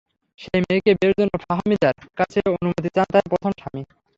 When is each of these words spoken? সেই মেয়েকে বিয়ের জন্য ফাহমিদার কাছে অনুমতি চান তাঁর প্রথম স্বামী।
সেই 0.39 0.61
মেয়েকে 0.63 0.91
বিয়ের 0.93 1.17
জন্য 1.19 1.33
ফাহমিদার 1.43 1.95
কাছে 2.17 2.39
অনুমতি 2.55 2.89
চান 2.95 3.07
তাঁর 3.13 3.25
প্রথম 3.31 3.51
স্বামী। 3.59 3.81